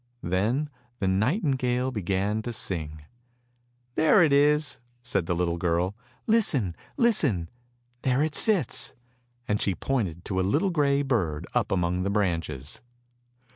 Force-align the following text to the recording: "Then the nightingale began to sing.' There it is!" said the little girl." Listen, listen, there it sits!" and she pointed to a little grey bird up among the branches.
"Then 0.23 0.71
the 0.97 1.07
nightingale 1.07 1.91
began 1.91 2.41
to 2.41 2.51
sing.' 2.51 3.03
There 3.93 4.23
it 4.23 4.33
is!" 4.33 4.79
said 5.03 5.27
the 5.27 5.35
little 5.35 5.57
girl." 5.59 5.93
Listen, 6.35 6.75
listen, 6.97 7.51
there 8.01 8.23
it 8.23 8.33
sits!" 8.33 8.95
and 9.47 9.61
she 9.61 9.75
pointed 9.75 10.25
to 10.25 10.39
a 10.39 10.41
little 10.41 10.71
grey 10.71 11.03
bird 11.03 11.45
up 11.53 11.71
among 11.71 12.01
the 12.01 12.09
branches. 12.09 12.81